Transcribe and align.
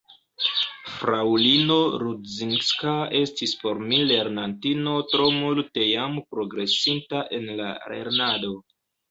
Fraŭlino 0.91 1.75
Rudzinska 2.03 2.93
estis 3.19 3.53
por 3.65 3.83
mi 3.91 3.99
lernantino 4.13 4.95
tro 5.13 5.29
multe 5.37 5.85
jam 5.91 6.17
progresinta 6.33 7.23
en 7.41 7.49
la 7.63 7.71
lernado. 7.95 8.53